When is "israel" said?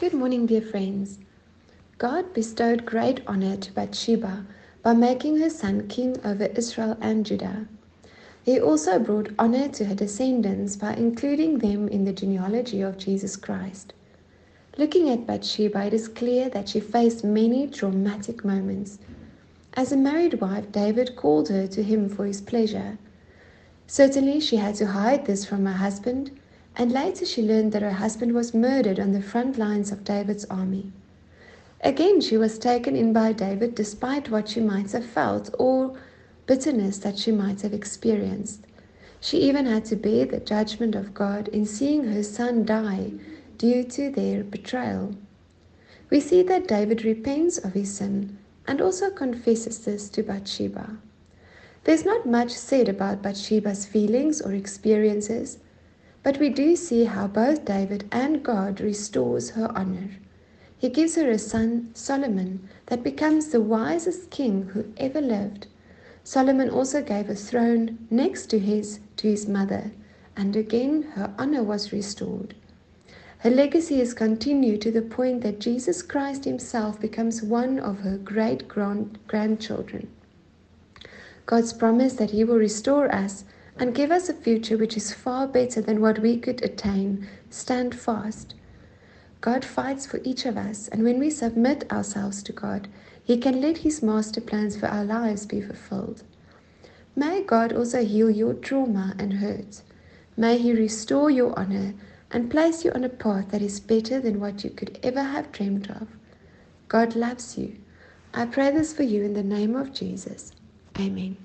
6.44-6.96